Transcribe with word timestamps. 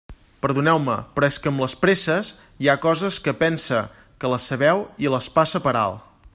Perdoneu-me, 0.43 0.95
però 1.17 1.27
és 1.33 1.37
que 1.43 1.51
amb 1.51 1.63
les 1.63 1.75
presses 1.83 2.31
hi 2.65 2.71
ha 2.73 2.77
coses 2.87 3.21
que 3.27 3.37
pense 3.43 3.85
que 4.23 4.35
les 4.35 4.51
sabeu 4.53 4.85
i 5.07 5.15
les 5.17 5.33
passe 5.37 5.67
per 5.69 5.79
alt. 5.87 6.09